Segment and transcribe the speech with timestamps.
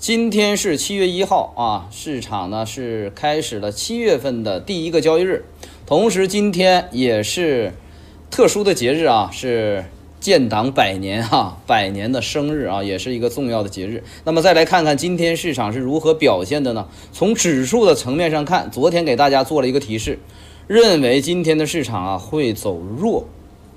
[0.00, 5.44] 今天是七月一号啊，市场呢是开始了七月份的第一个交易日，
[5.84, 7.74] 同时今天也是
[8.30, 9.84] 特殊的节日啊，是
[10.18, 14.02] 建党百年哈， 百年的生日啊，也是一个重要的节日。
[14.24, 16.88] 那么再来看看今天市场是如何表现的呢？
[17.12, 20.18] 从指数的层面上看，昨天给大家做了一个提示，
[20.66, 23.26] 认为今天的市场啊会走弱，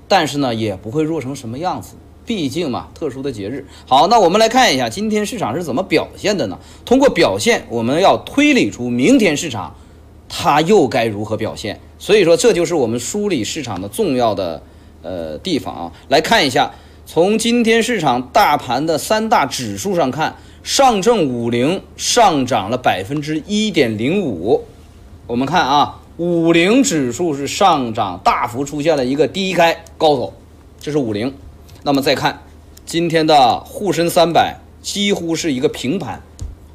[0.08, 1.96] 但是呢也不会弱成什么样子。
[2.26, 3.66] 毕竟嘛，特殊的节日。
[3.86, 6.58] 好，那我们来看一下今天市场是怎么表现的呢？
[6.84, 9.74] 通过表现，我们要推理出明天市场
[10.28, 11.80] 它又该如何表现。
[11.98, 14.62] 所以说，这就是我们梳理市场的重要的
[15.02, 15.92] 呃地方啊。
[16.08, 16.70] 来看一下，
[17.06, 24.64] 从今天市场大盘的三大指数上看，上证五零上涨了百分之一点零五。
[25.26, 30.34] 我们看啊，五零指数是上涨，大幅出现了一个低开高走，
[30.78, 31.32] 这是五零。
[31.86, 32.40] 那么再看
[32.86, 36.22] 今天的沪深三百，几乎是一个平盘，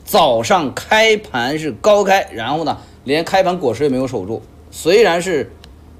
[0.05, 4.43] 早上开盘是高开，然后呢，连开盘果实也没有守住。
[4.69, 5.51] 虽然是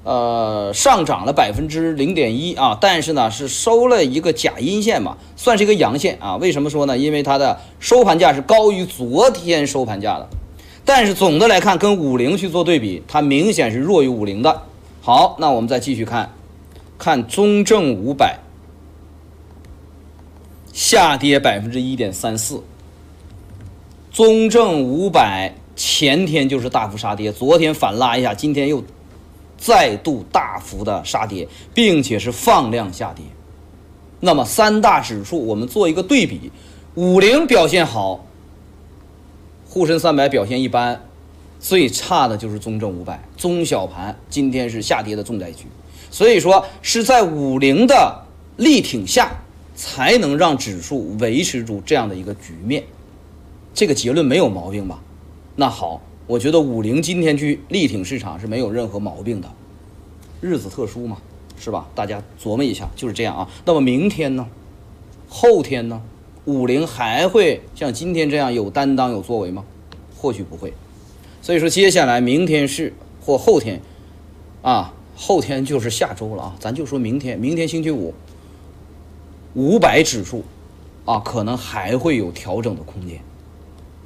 [0.04, 6.36] 呃上涨了百分之零点一啊，但是呢是收了一个假阴线嘛，算是一个阳线啊。
[6.36, 6.96] 为什么说呢？
[6.96, 10.28] 因为它的收盘价是高于昨天收盘价的，
[10.84, 14.62] 但是总的来看，跟五零去做对比，它明显是弱于五零的。
[15.02, 16.32] 好，那我们再继续看，
[16.96, 18.38] 看中证五百。
[20.80, 22.62] 下跌百分之一点三四，
[24.10, 28.82] 中证五百前天就是大幅杀跌，昨天反拉一下，今天又
[29.58, 33.22] 再度大幅的杀跌，并且是放量下跌。
[34.20, 36.50] 那么三大指数我们做一个对比，
[36.94, 38.24] 五零表现好，
[39.68, 41.02] 沪深三百表现一般，
[41.58, 45.66] 最差的就是中证五百，中小盘今天是下跌的重灾区，
[46.10, 48.24] 所以说是在五零的
[48.56, 49.30] 力挺下。
[49.80, 52.84] 才能让指数维持住这样的一个局面，
[53.72, 55.02] 这个结论没有毛病吧？
[55.56, 59.50] 那好，我觉得五零今天去力挺市场是没有任何毛病的，
[60.42, 61.16] 日子特殊嘛，
[61.58, 61.88] 是吧？
[61.94, 63.48] 大家琢磨一下，就是这样啊。
[63.64, 64.46] 那么明天呢？
[65.30, 66.02] 后天呢？
[66.44, 69.64] 五零还会像今天这样有担当、有作为吗？
[70.14, 70.74] 或许不会。
[71.40, 72.92] 所以说，接下来明天是
[73.24, 73.80] 或后天
[74.60, 78.12] 啊，后天就是下周了啊，咱就说明天，明天星期五。
[79.54, 80.44] 五百指数，
[81.04, 83.20] 啊，可能还会有调整的空间。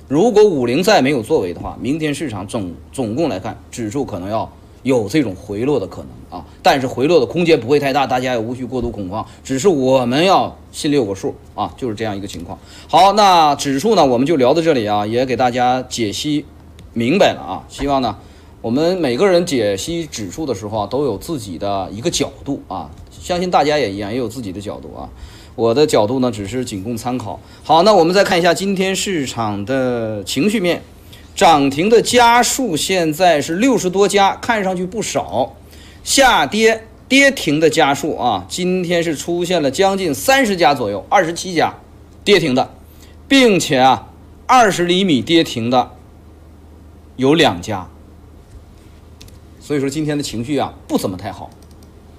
[0.09, 4.50] 如果五零再没有作为的话，明天市场总总共来看，指数可能要
[4.82, 6.44] 有这种回落的可能啊。
[6.62, 9.27] 但是回落的空间不会太大，大家也无需过度恐慌。
[9.43, 12.59] 只是我们要心里有个数啊，就是这样一个情况。
[12.87, 16.44] 好，那指数呢，我们就聊到这里啊，也给大家解析
[16.93, 17.65] 明白了啊。
[17.69, 18.19] 希望呢，
[18.64, 22.91] 我们每个人解析指数的时候啊，都有自己的一个角度啊。
[23.10, 25.06] 相信大家也一样，也有自己的角度啊。
[25.54, 27.38] 我的角度呢，只是仅供参考。
[27.62, 30.80] 好，那我们再看一下今天市场的情绪面，
[31.36, 35.54] 涨停的家数现在是六十多家，看上去不少。
[36.02, 41.75] 下跌跌停的家数啊，今天是出现了将近三十家左右，二十七家
[42.25, 42.70] 跌停的，
[43.28, 44.08] 并且啊，
[44.46, 45.91] 二十厘米跌停的
[47.16, 47.91] 有两家。
[49.66, 51.48] 所以说今天的情绪啊，不怎么太好。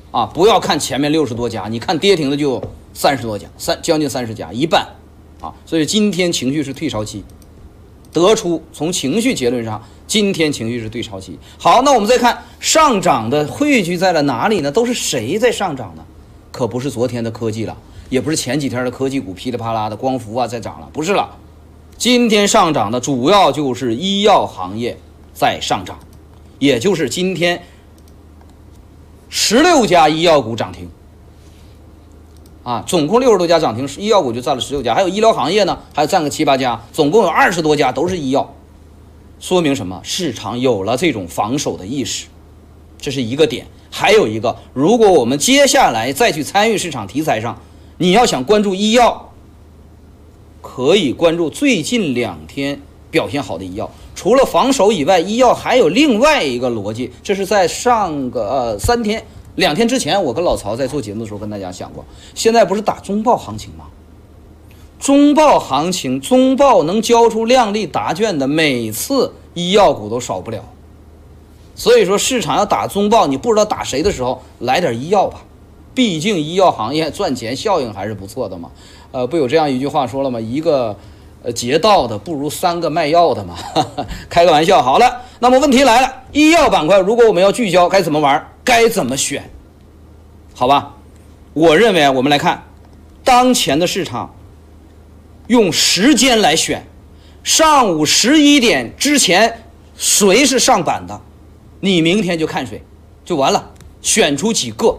[0.10, 2.60] 啊，不要看前面六十多家，你看跌停的就
[2.92, 4.88] 三十多家，三将近三十家，一半，
[5.40, 7.24] 啊，所以今天情绪是退潮期，
[8.12, 11.38] 得出从情绪结论上，今天情绪是退潮期。
[11.60, 14.72] 好，那我们再看上涨的汇聚在了哪里呢？
[14.72, 16.04] 都是谁在上涨呢？
[16.52, 17.78] 可不是昨天的科技了，
[18.10, 21.38] 也不是前几天的科技股噼里啪啦的光伏啊在涨了，不是了，
[21.96, 24.98] 今天上涨的主要就是医药行业
[25.34, 26.00] 在上涨，
[26.60, 27.64] 也就是今天。
[29.28, 30.88] 十六家医药股涨停，
[32.64, 38.56] 啊，总共六十多家涨停，医药股就占了十六家，还有医疗行业呢，还占个七八家，总共有二十多家都是医药，
[39.40, 40.00] 说明什么？
[40.04, 42.28] 市场有了这种防守的意识，
[42.98, 43.68] 这是一个点。
[43.92, 47.60] 还有一个，如果我们接下来再去参与市场题材上，
[47.98, 49.34] 你要想关注医药，
[50.62, 52.80] 可以关注最近两天
[53.12, 53.92] 表现好的医药。
[54.16, 59.22] 除了防守以外，医药还有另外一个逻辑，这是在上个呃三天、
[59.56, 62.04] 两天之前，我跟老曹在做节目的时候跟大家讲过。
[62.34, 63.86] 现在不是打中报行情吗？
[64.98, 70.64] 中报行情，中报能交出靓丽答卷的，每次医药股都少不了。
[71.76, 75.42] 所以说，市场要打中报，你不知道打谁的时候，来点医药吧，
[75.94, 78.72] 毕竟医药行业赚钱效应还是不错的嘛。
[79.12, 80.40] 呃，不有这样一句话说了吗？
[80.40, 80.96] 一个。
[81.46, 83.56] 呃，劫道的不如三个卖药的嘛，
[84.28, 84.82] 开个玩笑。
[84.82, 88.44] 好了，那么问题来了，医药板块如果我们要聚焦，该怎么玩？
[88.64, 89.48] 该怎么选？
[90.56, 90.96] 好吧，
[91.54, 92.64] 我认为，我们来看
[93.24, 94.34] 当前的市场，
[95.46, 96.84] 用时间来选，
[97.44, 99.66] 上午十一点之前
[99.96, 101.22] 谁是上板的，
[101.80, 102.82] 你明天就看谁，
[103.24, 103.70] 就完了，
[104.02, 104.98] 选出几个，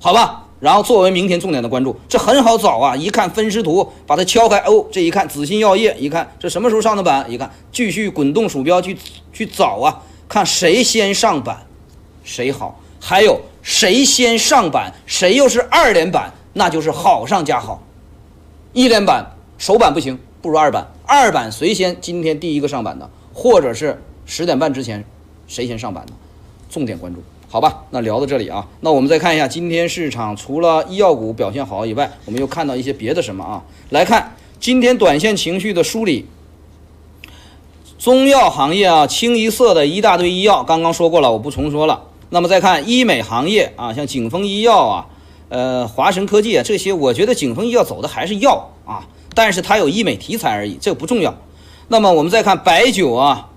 [0.00, 0.45] 好吧？
[0.58, 2.96] 然后作为明天重点的关注，这很好找啊！
[2.96, 7.30] 一看分时图，把它敲开，哦，这一看紫鑫药业，一看这什么时候上的板？
[7.30, 8.96] 一看继续滚动鼠标去
[9.32, 11.66] 去找啊，看谁先上板，
[12.24, 12.80] 谁好。
[12.98, 17.82] 还有谁先上板，谁又是二连板，那就是好上加好。
[18.72, 20.90] 一连板首板不行，不如二板。
[21.06, 25.04] 二板谁先今天第一个上板的，或者是十点半之前
[25.46, 26.12] 谁先上板的，
[26.68, 27.22] 重点关注。
[27.48, 33.62] 好吧，那聊到这里啊，那我们再看一下今天市场除了医药股表现好以外，我们又看到一些别的什么啊？
[33.90, 36.26] 来看今天短线情绪的梳理，
[37.98, 42.02] 中药行业啊，清一色的一大堆医药，刚刚说过了，我不重说了。
[42.30, 45.06] 那么再看医美行业啊，像景峰医药啊，
[45.48, 51.38] 呃，华神科技啊这些，我觉得景峰医药走的还是药啊，但是它有医美题材而已，这个不重要。
[51.88, 53.50] 那么我们再看白酒啊，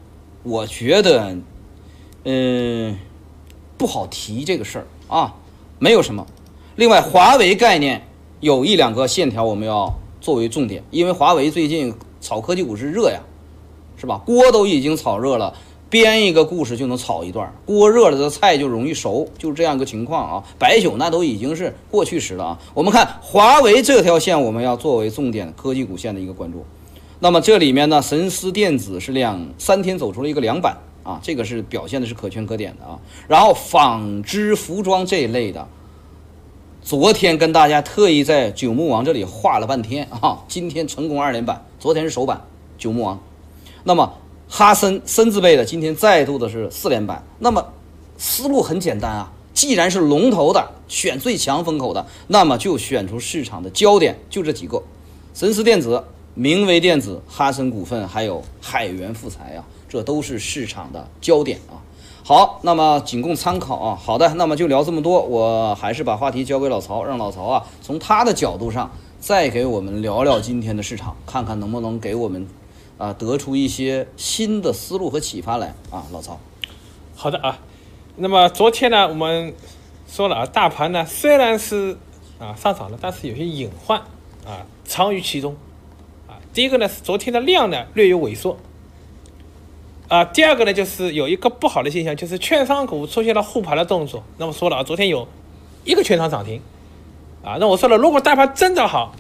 [0.44, 1.36] 我觉得，
[2.24, 3.00] 嗯。
[3.80, 5.34] 不好提这个事儿啊，
[5.80, 6.28] 没有什么。
[6.76, 8.06] 另外，华为概念
[8.42, 13.22] 有一两个线条我们要作为重点，因为华为最近炒科技股是热呀，
[13.96, 14.22] 是吧？
[14.26, 15.54] 锅都已经炒热了，
[15.90, 17.50] 编一个故事就能炒一段。
[17.66, 20.44] 锅热了，这菜就容易熟，就这样一个情况啊。
[20.58, 22.60] 白酒那都已经是过去时了啊。
[22.74, 26.66] 我们看华为这条线，我们要作为重点科技股线的一个关注。
[27.22, 30.76] 那么这里面呢，神思电子是两三天走出了一个两板。
[31.04, 33.00] 啊，这个是表现的是可圈可点的啊。
[33.28, 35.68] 然后纺织服装这一类的，
[36.82, 42.42] 昨天跟大家特意在九牧王这里画了半天啊，今天成功二连板，昨天是首板
[42.78, 43.20] 九牧王。
[43.84, 44.14] 那么
[44.48, 47.24] 哈森森字辈的今天再度的是四连板。
[47.40, 47.66] 那么
[48.18, 54.82] 思路很简单啊，既然是龙头的，选最强风口的，那么就选出市场的焦点，就这几个：
[55.34, 56.04] 神思电子、
[56.34, 59.64] 明威电子、哈森股份，还有海源富材啊。
[59.90, 61.84] 这都是市场的焦点啊。
[62.24, 63.96] 好，那么仅供参考啊。
[63.96, 65.20] 好的，那么就聊这么多。
[65.22, 72.48] 我还是把话题交给老曹，让老曹啊从他的角度上再给我们聊聊今天的市场，看看能不能给我们
[73.00, 76.06] 啊得出一些新的思路和启发来啊。
[76.12, 76.40] 老曹，
[77.16, 77.60] 好的啊。
[78.16, 79.56] 那么昨天呢，我们
[80.08, 81.98] 说了啊，大盘呢虽然是
[82.38, 84.00] 啊上涨了，但是有些隐患
[84.46, 85.56] 啊藏于其中
[86.28, 86.38] 啊。
[86.54, 88.56] 第一个呢是昨天的量呢略有萎缩。
[90.10, 94.24] 啊，第二个呢，就是有一个不好的现象，就是券商股出现了护盘的动作。
[94.38, 95.28] 那么说了啊，昨天有
[95.86, 96.60] 一个券商涨停，
[97.44, 99.14] 啊，那我说了，如果大盘真的好，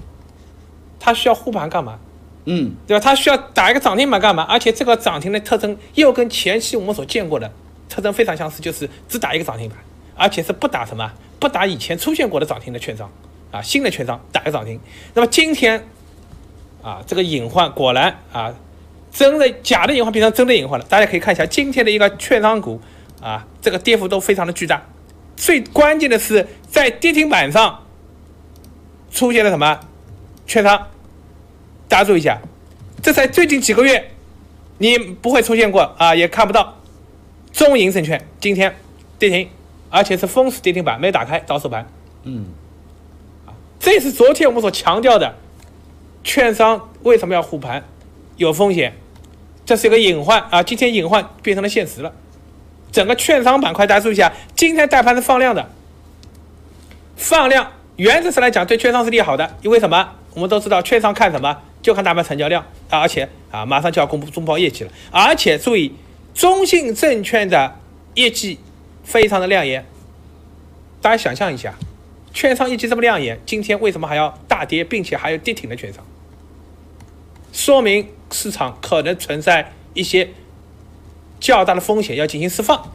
[0.99, 1.99] 它需要护盘干嘛？
[2.45, 2.99] 嗯，对吧？
[2.99, 4.41] 它需要打一个涨停板干嘛？
[4.49, 7.51] 而且这个涨停的特征又跟前期我们所见过的
[7.87, 9.77] 特征非常相似，就是只打一个涨停板，
[10.15, 11.13] 而且是不打什么？
[11.39, 13.11] 不打以前出现过的涨停的券商，
[13.51, 14.79] 啊，新的券商打个涨停。
[15.13, 15.87] 那么今天，
[16.81, 18.55] 啊，这个隐患果然啊。
[19.11, 22.79] 真的假的隐患变成真的隐患了，大家可以看一下今天的一个券商股
[23.21, 24.85] 啊，这个跌幅都非常的巨大。
[25.35, 27.85] 最关键的是在跌停板上
[29.11, 29.79] 出现了什么
[30.45, 30.87] 券商？
[31.87, 32.39] 大家注意一下，
[33.01, 34.11] 这在最近几个月
[34.77, 36.75] 你不会出现过啊，也看不到。
[37.51, 38.75] 中银证券今天
[39.17, 39.49] 跌停，
[39.89, 41.87] 而且是封死跌停板，没打开，早收盘。
[42.23, 42.45] 嗯，
[43.47, 45.35] 啊，这是昨天我们所强调的，
[46.23, 47.83] 券商为什么要护盘？
[48.39, 48.93] 有风险，
[49.65, 50.63] 这是一个隐患啊！
[50.63, 52.13] 今天隐患变成了现实了。
[52.89, 55.69] 整个券商板块，大家注意一下，今天大盘是放量的，
[57.17, 60.15] 放量原则上来讲对券商是利好的，因为什么？
[60.33, 62.99] 我们都知道券商看什么，就看大盘成交量啊！
[63.01, 65.93] 而且啊，马上就要公布中报业绩了，而且注意，
[66.33, 67.75] 中信证券的
[68.13, 68.57] 业绩
[69.03, 69.85] 非常的亮眼。
[71.01, 71.75] 大家想象一下，
[72.33, 76.05] 券商业绩这么亮眼，今天为什么还要大跌，并且还有跌停的券商？
[77.51, 78.07] 说明。
[78.31, 80.29] 市场可能存在一些
[81.39, 82.91] 较大的风险要进行释放，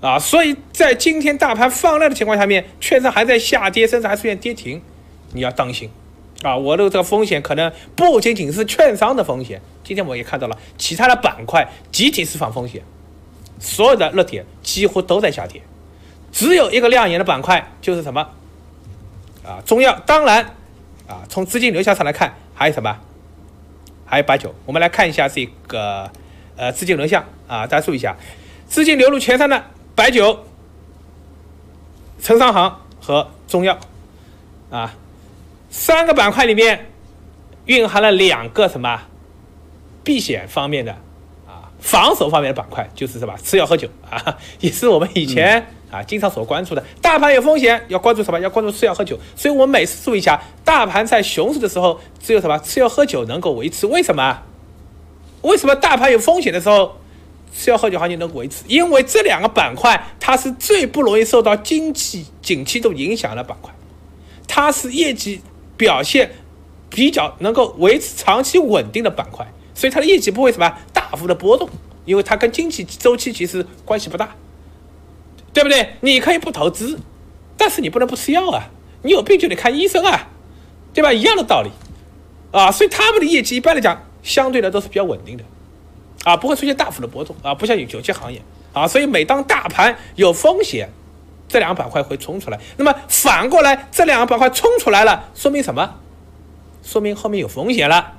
[0.00, 4.80] 啊，所以在今天大盘放量的情况下面，券商还在下跌，甚至还出现跌停，
[5.32, 5.90] 你要当心，
[6.42, 12.82] 啊，我的这个风险可能不仅仅是券商的风险，今天我也看到了其他的板块集体释放风险，
[13.58, 15.60] 所有的热点几乎都在下跌，
[16.30, 18.28] 只有一个亮眼的板块就是什么，
[19.44, 20.54] 啊，中药，当然，
[21.06, 22.98] 啊，从资金流向上来看，还有什么？
[24.08, 26.10] 还有白酒，我们来看一下这个
[26.56, 28.16] 呃资金流向啊，大家注意一下，
[28.66, 30.44] 资金流入前三的白酒、
[32.20, 33.78] 城商行和中药。
[34.70, 34.94] 啊，
[35.70, 36.90] 三个板块里面
[37.64, 39.02] 蕴含了两个什么
[40.04, 40.96] 避险方面的，
[41.80, 45.74] 防守方面的板块，就是什么吃药喝酒啊， 也是我们以前。
[45.90, 48.38] 啊，经常所关注的，大盘有风险，要关注什么？
[48.40, 49.18] 要关注吃药喝酒。
[49.34, 53.86] 所以我们每次注意一下，大盘在熊市的时候，只有什么吃药喝酒能够维持？
[53.86, 54.42] 为什么？
[55.40, 56.96] 为什么大盘有风险的时候，
[57.56, 58.64] 吃药喝酒行情能维持？
[58.66, 63.72] 因为这两个板块它是最不容易受到经济景气度影响的板块，
[64.46, 65.40] 它是业绩
[65.78, 66.32] 表现
[66.90, 71.70] 比较能够维持长期稳定的板块，所以它的业绩不会什么大幅的波动，
[72.04, 74.34] 因为它跟经济周期其实关系不大，
[75.52, 75.94] 对不对？
[76.00, 76.98] 你可以不投资，
[77.56, 78.70] 但是你不能不吃药啊，
[79.02, 80.26] 你有病就得看医生啊，
[80.92, 81.12] 对吧？
[81.12, 81.70] 一样的道理
[82.50, 84.02] 啊，所以他们的业绩一般来讲。
[84.20, 85.44] 相对的都是比较稳定的，
[86.24, 88.42] 啊，不会出现大幅的波动啊，不像有有些行业
[88.74, 90.90] 啊，所以每当大盘有风险，
[91.48, 92.58] 这两个板块会冲出来。
[92.76, 95.94] 那么反过来，这两个板块冲出来了，说明什么？
[96.82, 98.14] 说明后面有风险了，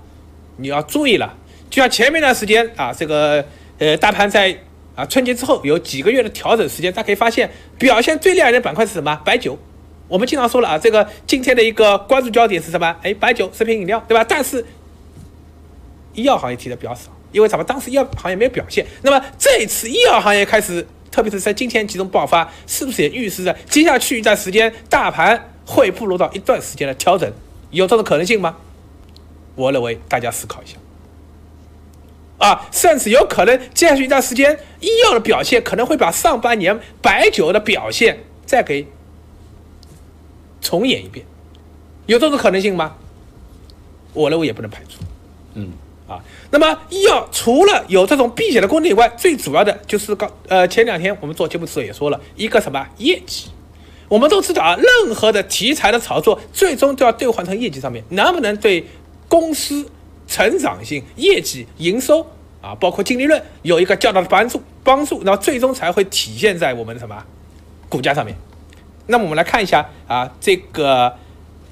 [0.55, 1.35] 你要注意了。
[1.69, 3.45] 就像前面一段时间啊，这个
[3.77, 4.57] 呃，大盘在
[4.95, 9.15] 啊春节之后有几个月的调整时间，大家可以发现表现最亮眼的板块是什么？
[9.23, 9.57] 白酒。
[10.07, 12.95] 我们经常说了啊，这个今天的一个关注焦点是什么？
[13.03, 14.25] 哎，白酒、食品饮料，对吧？
[14.27, 14.65] 但是
[16.15, 17.63] 医药行业提的比较少，因为什么？
[17.63, 18.83] 当时医药行业没有表现。
[19.03, 27.31] 那么这一次医药行业开始，特别是在今天集中爆发，是不是也预示着接下去一段时间大盘会步入到一段时间的调整？
[27.69, 28.57] 有这种可能性吗？
[29.53, 30.75] 我认为大家思考一下。
[32.39, 38.87] 啊，甚至有可能接下去一段时间，医药的表现可能会把上半年白酒的表现再给
[40.59, 41.25] 重演一遍，
[42.07, 42.95] 有这种可能性吗？
[44.13, 44.99] 我认为也不能排除。
[45.53, 45.71] 嗯。
[46.09, 46.19] 啊，
[46.49, 53.51] 那么医药除了有这种避险的功能以外，最主要的就是刚呃前两天我们做节目的时候也说了一个什么业绩，
[54.07, 58.87] 我们都知道啊，任何的题材的炒作最终都要兑换成业绩上面，能不能对
[59.27, 59.87] 公司
[60.29, 62.25] 成长性、业绩、营收
[62.61, 67.21] 啊，包括净利润有一个较大的帮助帮助，那最终才会体现在我们的什么
[67.89, 68.35] 股价上面。
[69.07, 71.17] 那么我们来看一下啊，这个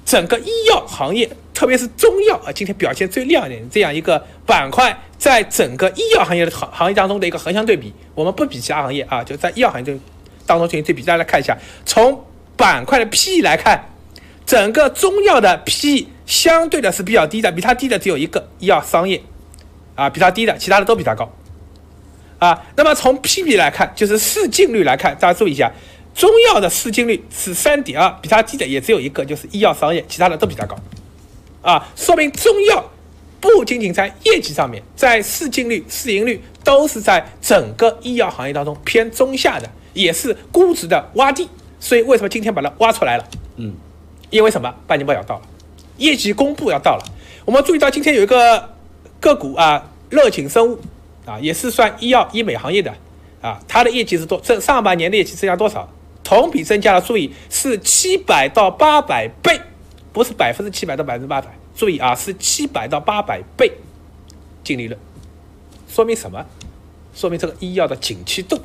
[0.04, 1.30] 整个医药行业。
[1.54, 10.00] 特别是中药啊，今天表现最亮眼的这样一个板块，在整个医药行业的行行业当中的一个横向对比，我们不比其他行业啊，就在医药行业
[10.46, 11.02] 当中进行对比。
[11.02, 12.24] 大家来看一下，从
[12.56, 13.90] 板块的 P 来看，
[14.46, 19.20] 整个中药的 P 相对的是比较低的，比它低的只有一个医药商业
[19.96, 21.28] 啊，比它低的，其他的都比它高
[22.38, 22.64] 啊。
[22.76, 25.72] 那么从 P B 来看，就是市净率来看，大家注意一下，
[26.14, 30.78] 中药的市净率是三点二，比它低的也只有一个，就是医药商业，其他的都比它高。
[31.62, 32.92] 啊，说明中药
[33.40, 41.50] 不仅仅在业绩上面，在市净率、市盈率都是在整个医药行业当中偏中下的，也是估值的洼地。
[41.80, 43.28] 所以为什么今天把它挖出来了？
[43.58, 43.74] 嗯，
[44.30, 44.74] 因为什么？
[44.88, 45.42] 半年报要到了，
[45.98, 47.04] 业绩公布要到了。
[47.46, 48.76] 我们注意到今天有一个
[49.20, 50.80] 个股啊，乐景生物
[51.26, 52.94] 啊，也是算医药医美行业的
[53.42, 55.88] 啊，它的业绩是多，这上半年的业绩增加多少？
[56.24, 59.60] 同比增加了，注意是七百到八百倍。
[60.14, 63.72] 不是百分之七百到百分之八百，注意啊，是七百到八百倍
[64.64, 64.98] 净利润，
[65.88, 66.44] 说明什么？
[67.14, 68.60] 说明这个医药的景气度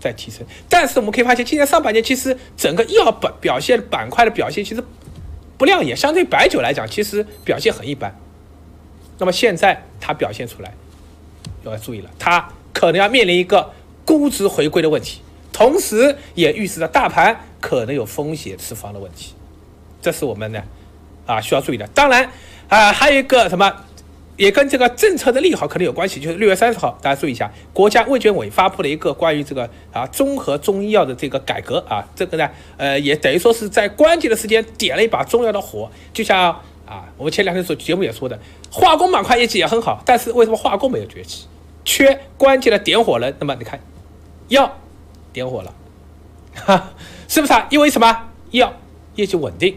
[0.00, 0.44] 在提升。
[0.68, 4.82] 但是我们可以发现，今年上半年其实整个医药板表现板块的表现其实
[5.58, 8.16] 不亮眼，相对白酒来讲，其实表现很一般。
[9.18, 10.72] 那么现在它表现出来，
[11.64, 13.72] 要注意了，它可能要面临一个
[14.06, 15.20] 估值回归的问题，
[15.52, 19.34] 同时也预示着大盘可能有风险释放的问题。
[20.00, 20.62] 这是我们呢。
[21.26, 21.86] 啊，需要注意的。
[21.88, 22.30] 当然，
[22.70, 23.70] 啊，还有一个什么，
[24.38, 26.18] 也跟这个政策的利好可能有关系。
[26.18, 35.90] 就是六月三十号，大家注意一下，国家卫健委发布了一个关于这个啊综合中医药的这个改革啊，这个呢，呃，也等于说是在关键的时间点了一把中药的火。
[36.14, 38.38] 就像啊，我们前两天做节目也说的，
[38.70, 41.46] 化工板块业绩也很好，但是为什么化工没有崛起？
[41.84, 43.34] 缺关键的点火人。
[43.38, 43.80] 那么你看，
[44.48, 44.78] 药
[45.32, 45.74] 点火了，
[46.54, 46.92] 哈，
[47.26, 47.66] 是不是啊？
[47.70, 48.28] 因为什么？
[48.52, 48.72] 药
[49.16, 49.76] 业绩稳定。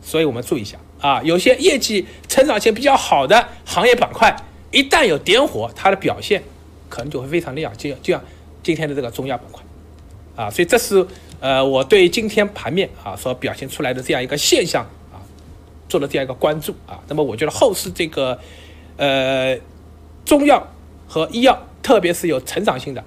[0.00, 4.34] 所以我们注意一下啊，有些业绩成长性比较好的行业板块，
[4.70, 6.40] 一旦有点火，它的表现
[6.88, 8.22] 可能就会非常亮，就就像
[8.62, 9.62] 今天的这个中药板块
[10.36, 11.04] 啊，所以这是
[11.40, 15.18] 呃我对今天盘面啊所表现出来的这样一个现象啊
[15.88, 17.02] 做了这样一个关注啊。
[17.08, 18.38] 那么我觉得后市这个
[18.96, 19.58] 呃
[20.24, 20.64] 中药
[21.08, 23.02] 和医药，特别是有成长性的，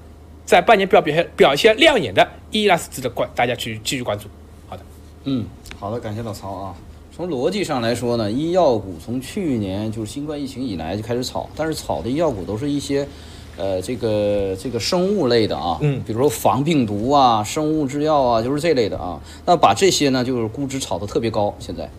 [0.45, 4.27] 在半年表表现表现亮眼的，依然是值得关大家去继续关注。
[4.67, 4.83] 好的，
[5.23, 5.47] 嗯。
[5.79, 6.75] 好的，感谢老曹啊。
[7.15, 13.07] 从逻辑上来说呢，医药股从去年就是新冠疫情以来就开始炒，但是炒的医药股都是一些，
[13.55, 19.17] 呃，这个这个生物类的啊，嗯，比如说防病毒啊、生物制药啊，就是这类的啊。
[19.45, 21.55] 那把这些呢，就是估值炒得特别高。
[21.57, 21.89] 现在，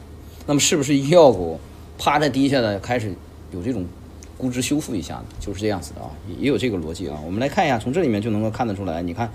[0.44, 1.58] 那么是不是医药股
[1.96, 3.14] 趴在低下的开始
[3.52, 3.86] 有这种
[4.36, 5.24] 估值修复一下呢？
[5.40, 7.18] 就是这样子的啊，也也有这个逻辑啊。
[7.24, 9.32] 我们来看一下，从这里面就能够看得出来，你看。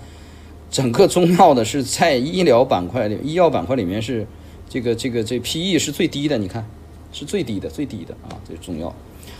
[0.70, 4.26] 整个中药的是在医疗板块里，医药板块里面是
[4.72, 6.64] 这个这个这 P E 是最低的，你看
[7.12, 8.90] 是最低的，最低的啊，最重要。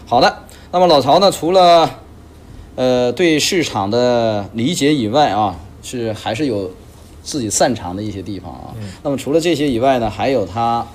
[0.04, 1.88] 好的，那么老曹呢，除了
[2.74, 6.70] 呃对市场的理解以外啊，是还是有
[7.22, 8.74] 自己擅长的一些地方啊。
[9.02, 10.86] 那么除了这些以外呢，还有他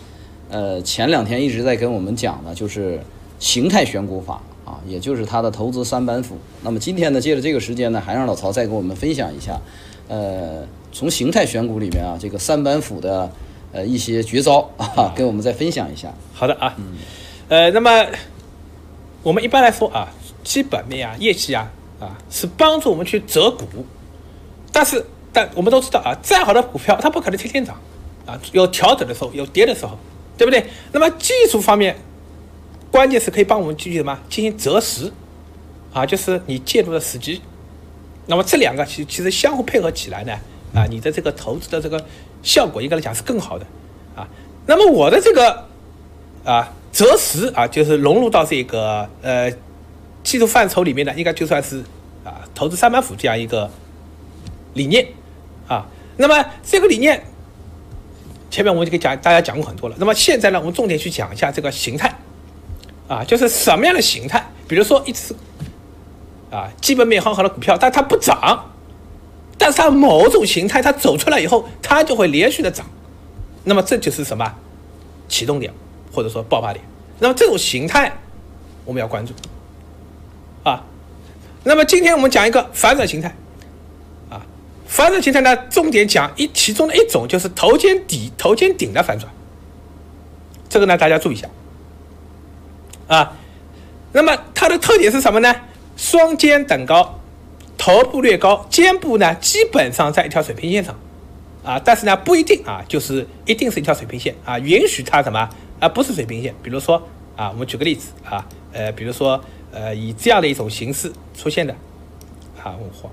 [0.52, 3.02] 呃前两天一直在跟我们讲的，就是
[3.40, 6.38] 形态选股法啊，也就是他的投资三板斧。
[6.62, 9.60] 那么今天呢，借着这个时间呢，还让老曹再给我们分享一下，
[10.08, 13.32] 呃，从形态选股里面啊，这个三板斧的
[13.72, 16.14] 呃一些绝招啊，跟我们再分享一下。
[16.34, 16.76] 好的啊，
[17.50, 18.06] 呃，那么
[19.24, 20.08] 我们一般来说啊，
[20.44, 23.86] 基本面啊、业绩啊啊，是帮助我们去择股，
[24.72, 27.80] 但是但我们都知道啊，再好的股票它不可能天天涨
[28.26, 29.98] 啊，有调整的时候，有跌的时候，
[30.38, 30.66] 对不对？
[30.92, 31.96] 那么技术方面，
[32.92, 34.20] 关键是可以帮我们进行什么？
[34.30, 35.12] 进行择时
[35.94, 37.42] 啊，就是你介入的时机。
[38.28, 40.38] 那么这两个其其实相互配合起来呢，
[40.74, 42.04] 啊，你的这个投资的这个
[42.44, 43.66] 效果应该来讲是更好的
[44.16, 44.28] 啊。
[44.66, 45.66] 那么我的这个
[46.44, 49.52] 啊择时啊，就是融入到这个呃
[50.24, 51.84] 技术范畴里面呢，应该就算是
[52.24, 53.70] 啊投资三板斧这样一个
[54.74, 55.08] 理念
[55.68, 55.88] 啊。
[56.18, 57.24] 那么这个理念
[58.50, 59.96] 前面我就给讲大家讲过很多了。
[60.00, 62.14] 那么现在呢，我们重点去讲一下这个形态
[63.08, 64.46] 啊，就是什么样的形态？
[64.68, 65.34] 比如说一只
[66.52, 68.72] 啊基本面很好的股票，但它不涨，
[69.58, 72.86] 但是它某种形态它走出来以后，它就会连续的涨。
[73.64, 74.56] 那么这就是什么
[75.28, 75.74] 启动点，
[76.14, 76.84] 或者说爆发点。
[77.20, 78.18] 那么这种形态
[78.86, 79.34] 我们要关注
[80.64, 80.84] 啊。
[81.64, 83.36] 那么今天我们讲一个反转形态
[84.30, 84.46] 啊，
[84.86, 89.32] 反转形态呢，重点讲一其中的一种就是头肩底、头肩顶的反转。
[90.70, 91.50] 这个呢，大家注意一下
[93.08, 93.34] 啊。
[94.14, 95.54] 那么它的特点是什么呢？
[95.98, 97.17] 双肩等高，
[97.78, 100.98] 头部略高，肩部呢基本上在一条水平线上。
[101.64, 104.34] 啊，但是呢，不一定啊，就是一定是一条水平线。
[104.46, 105.50] 啊，允许它什么？
[105.82, 106.56] 啊，不是水平线。
[106.64, 106.96] 比如说
[107.36, 111.74] 啊，我们举个例子啊，呃，比如说呃，以这样的一种形式出现的。
[112.64, 113.10] 啊，我画。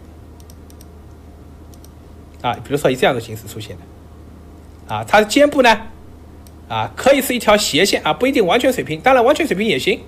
[2.48, 4.94] 啊，比如说以这样的形式出现的。
[4.94, 5.80] 啊，它的肩部呢
[6.68, 10.00] 啊，可以是一条斜线啊，不一定完全水平，当然完全水平也行。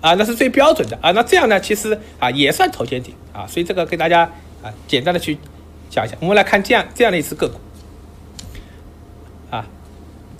[0.00, 1.10] 啊，那是最标准的啊。
[1.12, 4.22] 那这样呢，其实啊也算头肩顶啊，所以这个给大家
[4.62, 5.38] 啊简单的去
[5.90, 6.16] 讲一下。
[6.20, 7.60] 我们来看这样这样的一只个股。
[9.50, 9.66] 啊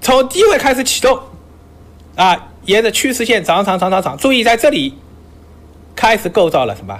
[0.00, 1.20] 从低位开始启动，
[2.16, 4.94] 啊，沿着趋势线涨涨涨涨涨，注意在这里
[5.94, 6.98] 开始构造了什么？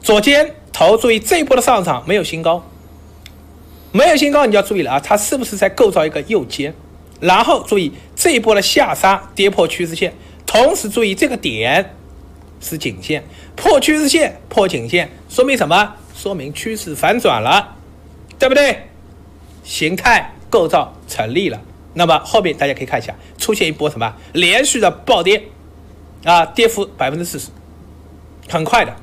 [0.00, 2.64] 左肩头，注意这一波的上涨没有新高，
[3.92, 6.74] 没有新高，你要注意了啊，它是不是在构造一个右肩？
[7.20, 10.12] 然后注意这一波的下杀跌破趋势线，
[10.52, 11.94] 同时注意这个点
[12.60, 13.24] 是颈线，
[13.56, 15.94] 破趋势线破颈线，说明什么？
[16.14, 17.74] 说明趋势反转了，
[18.38, 18.90] 对不对？
[19.64, 21.58] 形态构造成立了。
[21.94, 25.42] 那么后面大家可以看一下，出现一波什么连续的暴跌，
[26.22, 27.48] 啊，跌幅百分之四十，
[28.50, 28.94] 很快的，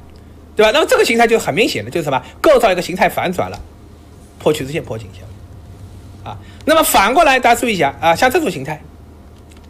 [0.56, 0.72] 对吧？
[0.72, 3.60] 那么这个形态就很明显的，就是什么构造一个形态反转了，
[4.38, 5.24] 破趋势线破颈线，
[6.24, 8.80] 啊，那么反过来大家注意一下啊，像这种形态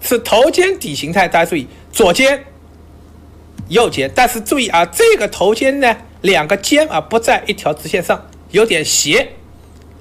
[0.01, 2.45] 是头肩底形态，大家注意左肩、
[3.67, 9.29] 右肩，但是注意啊，这个头肩呢两个肩啊不在一条直线上，有点斜，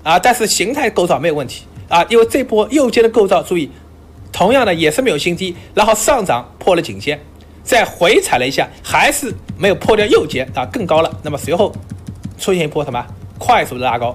[0.02, 1.64] 啊，但是形态构造没有问题。
[1.88, 3.70] 啊，因为这波右肩的构造，注意，
[4.30, 7.18] 同样的也是没有新低，然后上涨破了颈线，
[7.62, 11.10] 再回踩了一下，还是没有破掉右肩啊，更高了。
[11.22, 11.74] 那么随后
[12.38, 13.06] 出现一波什么？
[13.38, 14.14] 快速的拉高，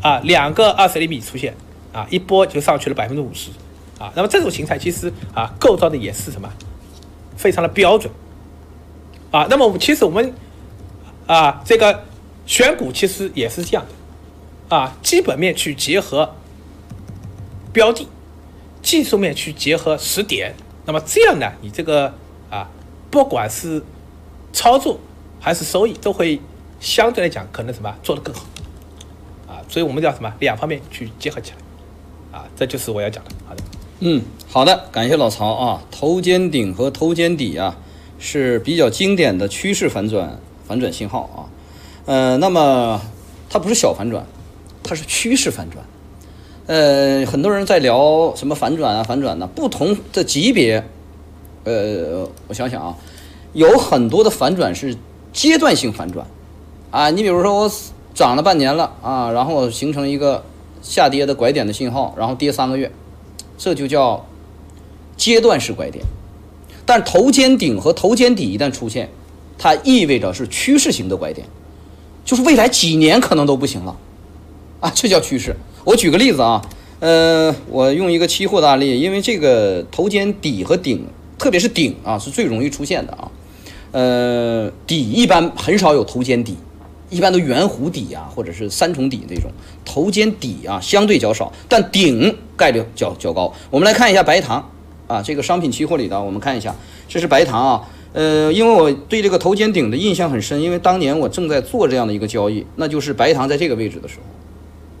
[0.00, 1.54] 啊，两个二十厘米出现，
[1.92, 3.50] 啊，一波就上去了百分之五十，
[3.98, 6.48] 啊，那么这种形态其实啊构造的也是什么，
[7.36, 8.12] 非常的标准，
[9.30, 10.32] 啊，那么其实我们
[11.26, 12.04] 啊这个
[12.46, 13.84] 选股其实也是这样
[14.68, 16.34] 的，啊，基本面去结合。
[17.70, 18.08] 标的，
[18.82, 20.54] 技术面去结合时点，
[20.86, 22.12] 那么这样呢，你这个
[22.50, 22.68] 啊，
[23.10, 23.84] 不管是
[24.54, 24.98] 操作
[25.38, 26.40] 还是收益，都会
[26.80, 28.46] 相对来讲可能什么做得更好，
[29.46, 33.30] 啊，所以我们叫什么两方面去结合起来，啊，这就是我要讲的。
[33.46, 33.62] 好的，
[34.00, 37.76] 嗯，好的，感谢老曹啊，头肩顶和头肩底啊
[38.20, 41.38] 是比较经典的趋势反转反转信号啊，
[42.06, 43.00] 呃，那么
[43.50, 44.24] 它不是小反转，
[44.84, 45.84] 它是趋势反转。
[46.66, 49.48] 呃，很多人在聊什么反转啊，反转呢？
[49.52, 50.84] 不同的级别，
[51.64, 52.94] 呃，我想想啊，
[53.54, 54.96] 有很多的反转是
[55.32, 56.24] 阶段性反转，
[56.92, 57.70] 啊，你比如说我
[58.14, 60.44] 涨了半年了啊，然后形成一个
[60.82, 62.92] 下跌的拐点的信号，然后跌三个月，
[63.58, 64.24] 这就叫
[65.16, 66.02] 阶段式拐点。
[66.86, 69.10] 但头肩顶和头肩底一旦出现，
[69.58, 71.46] 它意味着是趋势型的拐点，
[72.24, 73.94] 就是未来几年可能都不行了，
[74.80, 75.54] 啊，这叫趋势。
[75.84, 76.62] 我举个例子啊，
[77.00, 81.04] 呃，我用一个期货的案例，因为这个头肩底和顶，
[81.38, 83.30] 特别是顶啊，是最容易出现的啊。
[83.92, 86.56] 呃，底一般很少有头肩底，
[87.10, 89.50] 一般都圆弧底啊，或者是三重底这种。
[89.84, 93.52] 头肩底啊相对较少，但顶概率较较高。
[93.70, 94.70] 我们来看一下白糖
[95.06, 96.74] 啊，这个商品期货里的，我们看一下，
[97.08, 97.88] 这是白糖啊。
[98.12, 104.22] 呃，因为我对这个头肩顶的印象很深，因为当年我正在做这样的一个交易，那就是白糖在这个位置的时候，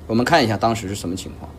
[0.06, 1.50] 我们看一下当时是什么情况。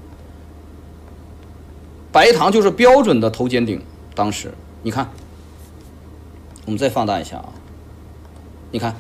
[2.12, 3.82] 白糖就是标准的头肩顶，
[4.16, 5.10] 当时你看，
[6.66, 7.50] 我们再放大一下啊，
[8.72, 8.96] 你看，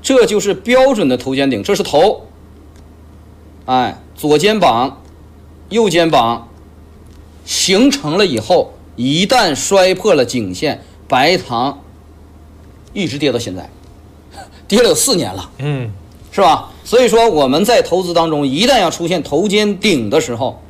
[0.00, 2.26] 这就是标准的头肩顶，这是头，
[3.66, 5.02] 哎，左肩膀、
[5.68, 6.48] 右肩膀
[7.44, 11.80] 形成了以后，一旦摔破了颈线，白糖
[12.92, 13.70] 一直跌到现在，
[14.68, 15.90] 跌了有四年了，嗯，
[16.30, 16.70] 是吧？
[16.84, 20.62] 所以说我们在投资当中，一旦要出现头肩顶的时候，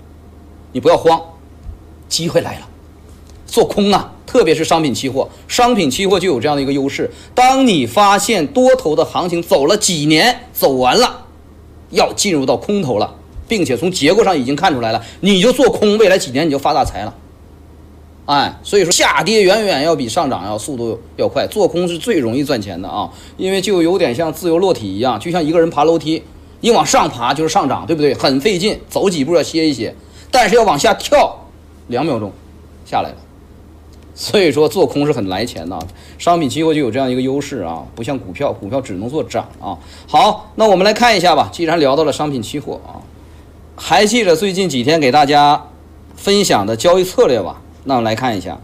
[0.72, 1.20] 你不要慌，
[2.08, 2.68] 机会来了，
[3.48, 7.10] 做空啊，特别是商品期货，商品期货就有这样的一个优势。
[7.34, 11.24] 当你发现多头的行情走了几年，走完了，
[11.90, 13.16] 要进入到空头了，
[13.48, 17.14] 并且从结构上已经看出来了，你就做空，未来几年你就发大财了。
[18.26, 26.22] 哎，所以说下跌远远要比上涨要速度要快，做空是最容易赚钱的啊，因为就有点像自由落体一样，就像一个人爬楼梯，
[26.60, 28.12] 你往上爬就是上涨，对不对？
[28.12, 29.94] 很费劲，走几步要歇一歇，
[30.30, 31.48] 但是要往下跳，
[31.86, 32.30] 两秒钟
[32.84, 33.16] 下来了。
[34.20, 35.78] 所以说做空是很来钱的，
[36.18, 39.78] 商品期货就有这样一个优势啊，不像股票，股票只能做涨啊。
[40.08, 42.98] 好，那我们来看一下吧，既然聊到了商品期货啊，
[43.76, 45.68] 还记得最近几天给大家
[46.16, 47.62] 分享的交易策略吧？
[47.84, 48.58] 那我们来看一下，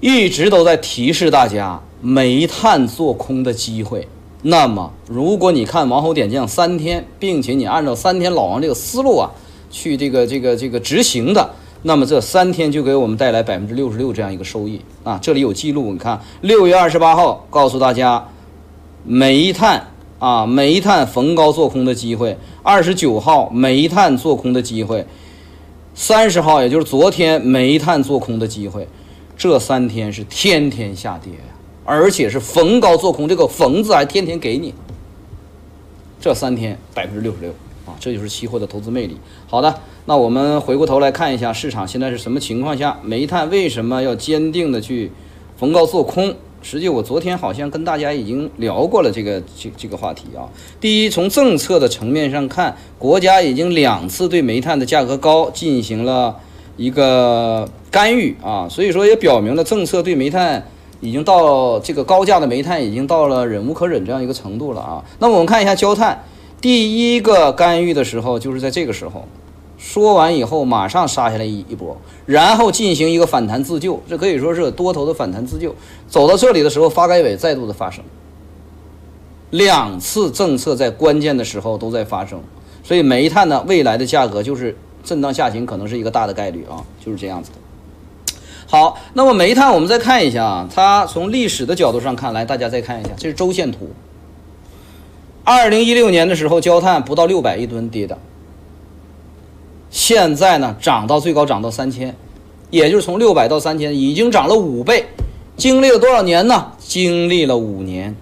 [0.00, 4.08] 一直都在提示大家煤炭做空的机会。
[4.40, 9.30] 那么，如果你看王侯点将三天，并且你按照三天老王这个思路啊，
[9.70, 11.50] 去这个这个这个执行的，
[11.88, 15.18] 那么这三天就给我们带来百分之六十六这样一个收益啊！
[15.22, 18.28] 这里有记录，你看六月二十八号告诉大家，
[19.04, 19.86] 煤炭
[20.18, 25.06] 啊，煤炭逢高做空的机会；二十九号煤炭做空的机会。
[25.94, 28.86] 三十号，也就是昨天煤炭做空的机会，
[29.38, 31.54] 这三天是天天下跌呀，
[31.86, 34.74] 而且是逢高做空，这个“逢”字还天天给你。
[36.20, 37.50] 这三天百分之六十六
[37.88, 39.16] 啊，这就是期货的投资魅力。
[39.46, 39.74] 好的，
[40.04, 45.10] 那我们回过头来看一下市场现在是什么情况下，煤炭为什么要坚定的去
[45.56, 46.34] 逢高做空？
[46.60, 50.50] 实际我昨天好像跟大家已经聊过了这个这这个话题啊。
[50.80, 56.36] 第一，从政策的层面上看，国家已经两次对煤炭的价格高进行了
[56.76, 60.66] 一个干预啊，所以说也表明了政策对煤炭
[61.00, 65.04] 已经到这个高价的煤炭已经到了忍无可忍这样一个程度了啊。
[65.20, 66.24] 那么我们看一下焦炭，
[66.60, 69.26] 第一个干预的时候就是在这个时候。
[69.80, 75.72] 说完以后，马上杀下来一一波，然后进行一个反弹自救，这可以说是多头的反弹自救。
[76.08, 78.02] 走到这里的时候，发改委再度的发生，
[79.50, 82.42] 两次政策在关键的时候都在发生，
[82.82, 87.58] 所以煤炭呢，未来的价格就是震荡下行，可能是一个大的概率啊，就是这样子的。
[88.66, 93.88] 好，那么煤炭我们再看一下啊，它从历史的角度上看来，大家再看一下，这是周线图。
[95.50, 98.18] 二零一六年的时候，焦炭不到六百一吨跌的。
[99.88, 102.14] 现在呢，涨到最高涨到三千，
[102.68, 105.06] 也就是从六百到三千，已经涨了五倍。
[105.56, 106.72] 经历了多少年呢？
[106.78, 108.14] 经历了五年，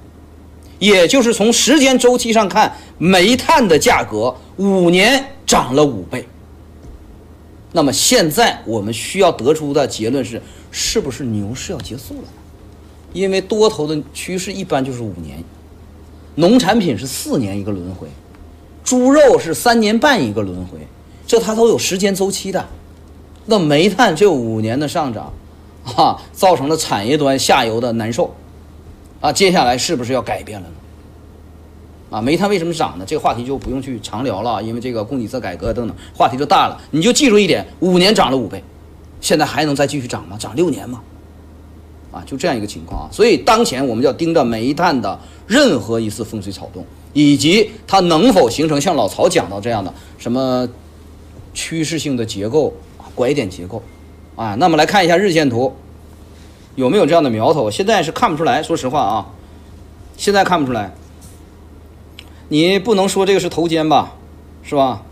[0.78, 6.28] 也就是从时间周期上看，煤炭的价格五年涨了五倍。
[7.72, 12.28] 那么现在我们需要得出的结论是，是不是牛市要结束了？
[13.12, 15.42] 因为多头的趋势一般就是五年，
[16.36, 18.06] 农产品是四年一个轮回，
[18.84, 20.78] 猪肉是三年半一个轮回。
[21.26, 22.64] 这它都有时间周期的，
[23.46, 25.32] 那煤炭这五年的上涨，
[25.96, 28.32] 啊，造成了产业端下游的难受，
[29.20, 30.74] 啊，接下来是不是要改变了呢？
[32.10, 33.04] 啊，煤炭为什么涨呢？
[33.04, 36.80] 这个话题就不用去长聊了，因为这个供给侧改革等等话题就大了。
[36.92, 38.62] 你就记住一点，五年涨了五倍，
[39.20, 40.36] 现在还能再继续涨吗？
[40.38, 41.00] 涨六年吗？
[42.16, 43.08] 啊，就这样一个情况啊。
[43.12, 50.68] 所以当前我们要盯着煤炭的任何一次风吹草动，以及它能否形成像老曹讲到这样的什么。
[51.58, 53.82] 趋势性的结构啊，拐点结构，
[54.34, 55.74] 啊，那么来看一下日线图，
[56.74, 57.70] 有没有这样的苗头？
[57.70, 59.32] 现在是看不出来，说实话啊，
[60.18, 60.92] 现在看不出来。
[62.50, 64.16] 你不能说这个是头肩吧，
[64.62, 65.02] 是吧？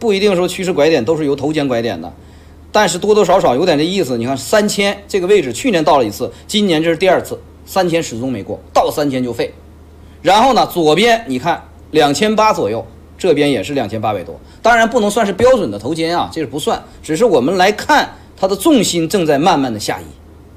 [0.00, 2.12] 不一定说趋势拐点都是由头肩拐点的，
[2.74, 4.18] 但是多多少少有点这意思。
[4.18, 9.54] 你看三千这个位置，去年到了一次，今年这是第二次，三千始终没过，到三千就废。
[10.22, 12.84] 然后呢，左边你看两千八左右，
[13.16, 20.04] 这边也是两千八百多，当然不能算是标准的头肩啊，这是不算，只是我们来看它的重心正在慢慢的下移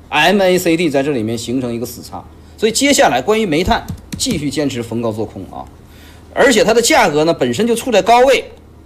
[0.10, 2.24] ，MACD 在这里面形成一个死叉，
[2.58, 3.86] 所以接下来关于煤炭
[4.18, 5.70] 继续坚持逢高做空啊，
[6.34, 8.46] 而且它的价格呢本身就处在高位，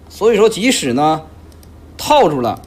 [0.10, 1.22] 所以说即使呢
[1.98, 2.60] 套住了，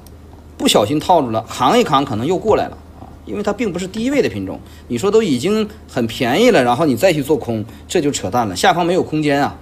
[0.57, 9.57] 不小心套住了，扛一扛可能又过来了啊，因为它并不是低位的品种，你说都已经很便宜了，然后你再去做空，这就扯淡了，下方没有空间啊。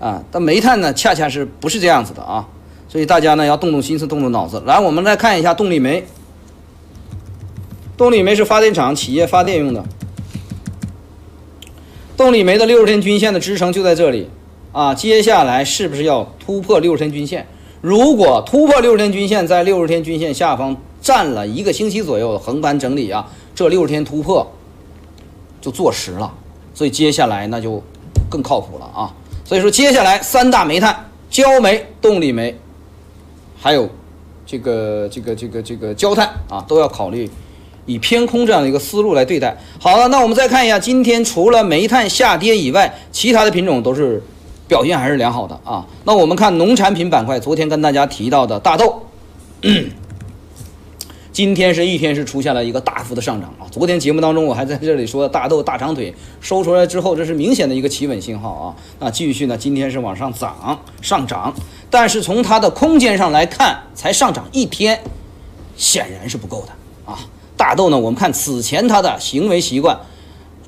[0.00, 2.46] 啊，但煤炭呢，恰恰是不是这样子的啊？
[2.88, 4.62] 所以大家呢要动动心思，动动脑子。
[4.64, 6.04] 来，我们来看一下动力煤。
[7.96, 9.84] 动力煤是发电厂企业发电用的。
[12.16, 14.30] 动力煤的六十天均线的支撑就在这里
[14.70, 14.94] 啊。
[14.94, 17.46] 接下来是不是要突破六十天均线？
[17.80, 24.46] 如果突破六十天均线，在六十天均线下方站了一个星期左右的横盘整理啊，这六十天突破
[25.60, 26.32] 就坐实了。
[26.74, 27.82] 所以接下来那就
[28.28, 29.14] 更靠谱了啊。
[29.44, 32.56] 所以说，接下来三大煤炭：焦煤、动力煤，
[33.58, 33.88] 还有
[34.44, 37.30] 这个、这个、这个、这个焦炭啊，都要考虑
[37.86, 39.56] 以偏空这样的一个思路来对待。
[39.80, 44.22] 好了，那我们再看一下，今天除了煤炭下跌以外，其他的品种都是
[44.68, 45.84] 表现还是良好的啊。
[46.04, 49.02] 那我们看农产品板块，昨天跟大家提到的大豆。
[51.30, 53.62] 今天是一天是出现了一个大幅的上涨啊！
[53.70, 58.74] 昨天节目当中我还在这里说大豆大长腿收出来之后，这是明显的一个企稳信号啊！
[58.98, 61.54] 那继续呢，今天是往上涨上涨，
[61.88, 65.00] 但是从它的空间上来看，才上涨一天，
[65.76, 67.20] 显然是不够的啊！
[67.56, 69.96] 大豆呢，我们看此前它的行为习惯，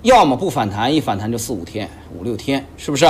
[0.02, 3.06] 要么不反弹，一反弹就四五天、五六天，是不是？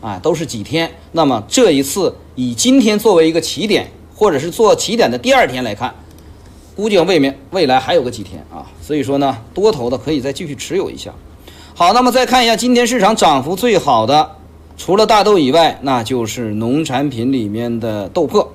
[0.00, 0.90] 啊都是几天。
[1.12, 5.94] 那么这一次以今天作为一个起点，或者是做起点的第二天来看。
[6.76, 11.12] 估计未免未来还有个几天啊，所以说呢，多头的可以再继续持有一下。
[11.74, 14.36] 好，那么再看一下今天市场涨幅最好的，
[14.78, 18.46] 除了大豆以外，那就是农产品里面的豆粕、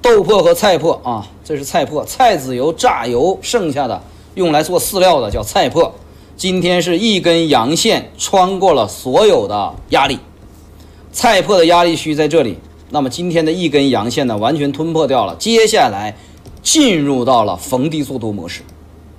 [0.00, 4.00] 豆粕和菜粕啊，这是菜粕，菜籽油榨油剩下的
[4.36, 5.90] 用来做饲料的叫菜粕。
[6.40, 10.18] 今天是一根阳线穿过了所有的压力，
[11.12, 12.56] 菜粕的压力区在这里。
[12.88, 15.36] 那么今天的一根阳线呢，完全吞破掉了。
[15.36, 16.16] 接下来
[16.62, 18.62] 进入到了逢低做多模式。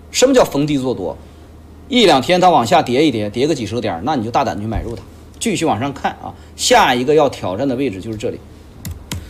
[0.09, 1.15] 什么叫逢低做多？
[1.89, 5.03] 一两天它往下跌一跌，跌个几十个点，那你就大胆去买入它，
[5.39, 6.33] 继续往上看啊。
[6.55, 8.39] 下一个要挑战的位置就是这里。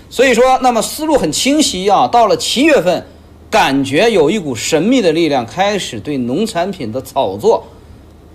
[0.09, 2.07] 所以说，那么思路很清晰啊。
[2.07, 3.05] 到了七月份，
[3.49, 7.65] 感觉有一股神秘的力量开始对农产品的炒作，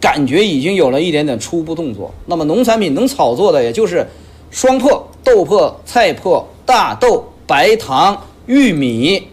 [0.01, 2.13] 感觉已经有了一点点初步动作。
[2.27, 4.07] 那么农产品能炒作的，也就是
[4.51, 5.03] 双粕。
[5.25, 9.27] 豆粕、菜粕、大豆、白糖、玉米，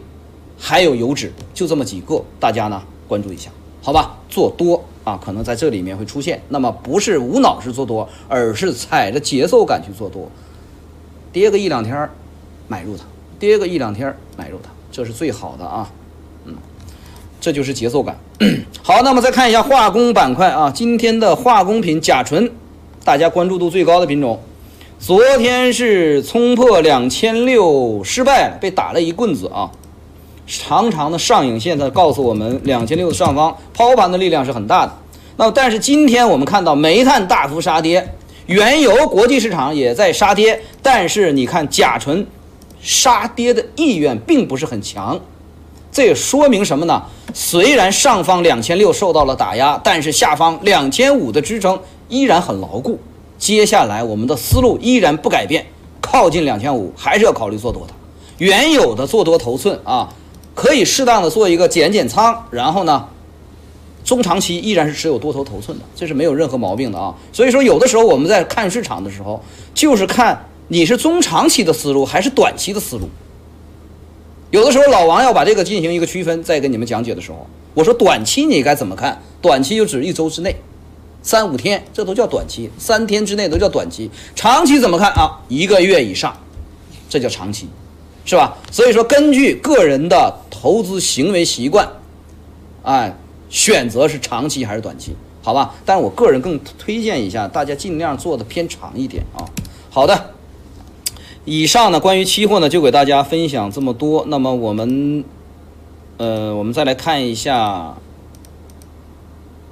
[0.57, 4.17] 还有油脂，就这么几个，大家呢关注一下，好吧？
[4.27, 6.41] 做多啊，可能在这里面会出现。
[6.49, 10.27] 那么不是无脑式做多，而是踩着节奏感去做多，
[11.31, 12.09] 跌个一两天
[12.67, 13.03] 买入它，
[13.37, 15.91] 跌个一两天买入它，这是最好的啊。
[16.45, 16.55] 嗯，
[17.43, 18.17] 这就是节奏感。
[18.81, 22.49] 好，那么再看一下化工板块啊，今天的化工品甲醇，
[23.03, 24.39] 大家关注度最高的品种。
[24.97, 29.69] 昨天是冲破两千六失败，被打了一棍子啊！
[30.47, 34.93] 长长的上影线，它告诉我们两千六的上方抛盘的力量是很大的。
[35.35, 38.07] 那么，但是今天我们看到煤炭大幅杀跌，
[38.45, 42.25] 原油国际市场也在杀跌，但是你看甲醇
[42.79, 45.19] 杀跌的意愿并不是很强，
[45.93, 47.03] 这也说明什么呢？
[47.35, 51.79] 虽然上方两千六受到了打压，但是下方两千五的支撑
[52.09, 52.99] 依然很牢固。
[53.37, 55.63] 接下来我们的思路依然不改变，
[56.01, 57.93] 靠近两千五还是要考虑做多的，
[58.39, 60.09] 原有的做多头寸啊，
[60.55, 63.07] 可以适当的做一个减减仓，然后呢，
[64.03, 67.13] 中长期依然是持有多头头寸的，这是没有任何毛病的啊。
[67.31, 69.39] 所以说有的时候我们在看市场的时候，
[69.75, 73.07] 就是看你是中长期的思路还是短期的思路。
[74.53, 79.19] 有的时候老王要把这个进行一个区分，在跟你们讲解的时候，我说短期你该怎么看？
[79.41, 80.55] 短期就指一周之内。
[81.23, 84.11] 三五天，这都叫短期；三天之内都叫短期。
[84.35, 85.41] 长期怎么看啊？
[85.47, 86.37] 一个月以上，
[87.09, 87.67] 这叫长期，
[88.25, 88.55] 是吧？
[88.71, 91.89] 所以说，根据个人的投资行为习惯，
[92.83, 93.17] 哎，
[93.49, 95.73] 选择是长期还是短期，好吧？
[95.83, 99.49] 但是我个人更推荐一下，大家尽量做的偏长一点啊。
[99.89, 100.35] 好的，
[101.45, 104.23] 以上呢，关于期货呢，就给大家分享这么多。
[104.27, 105.23] 那么我们，
[106.17, 107.95] 呃，我们再来看一下，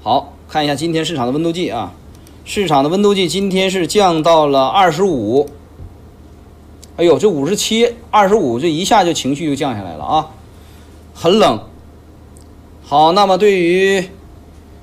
[0.02, 0.34] 好。
[0.50, 1.94] 看一下今天市场的温度计啊，
[2.44, 5.48] 市场的温度计今天是降到了二十五。
[6.98, 10.28] 哎呦，这五十七、二十五，这一下就情绪就降下来了啊，
[11.14, 11.58] 很冷。
[12.84, 14.10] 好，那么对于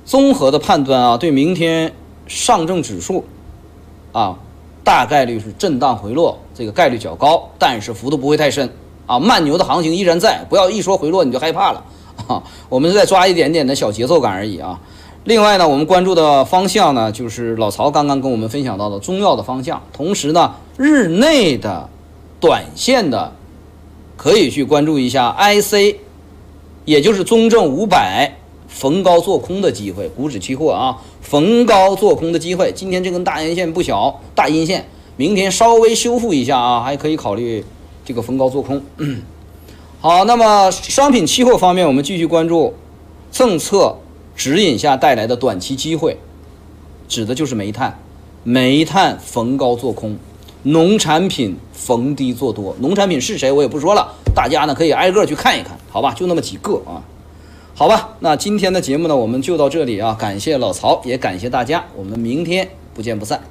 [0.07, 1.93] 综合的判断啊，对明天
[2.27, 3.27] 上证指数
[4.13, 4.39] 啊，
[4.83, 8.69] 大概率是震荡回落，这个概率较高，但是幅度不会太深
[9.07, 9.17] 啊。
[9.17, 11.85] 慢牛的行情依然在，不要一说回落你就害怕了
[12.27, 12.43] 啊。
[12.69, 14.81] 我们是在抓一点点的小节奏感而已啊。
[15.23, 19.81] 另外呢，我们关注的方向呢，就是老曹刚刚跟我们分享到的中药的方向。
[19.93, 21.89] 同时呢，日内的
[22.41, 23.33] 短线的
[24.17, 25.95] 可以去关注一下 IC，
[26.85, 32.73] 也就是中证五百逢高做空的机会，股指期货啊，逢高做空的机会。
[32.73, 34.89] 今天这根大阴线不小，大阴线，
[35.19, 37.63] 明天稍微修复一下啊，还可以考虑
[38.07, 38.83] 这个逢高做空。
[40.01, 42.73] 好，那么商品期货方面，我们继续关注
[43.31, 43.99] 政策。
[44.37, 46.17] 指引下带来的短期机会，
[47.09, 47.99] 指的就是煤炭，
[48.45, 50.17] 煤炭逢高做空，
[50.63, 52.77] 农产品逢低做多。
[52.79, 56.15] 农产品是谁我也不说了，大家呢可以挨个去看一看，好吧？
[56.15, 57.03] 就那么几个啊，
[57.75, 58.11] 好吧？
[58.21, 63.43] 那今天的节目呢，我们就到这里啊，感谢老曹，也感谢大家，我们明天不见不散。